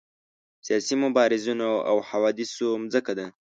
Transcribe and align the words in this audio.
سیاسي 0.65 0.95
مبارزینو 1.03 1.71
او 1.89 1.97
حوادثو 2.09 2.67
مځکه 2.83 3.13
ده. 3.19 3.25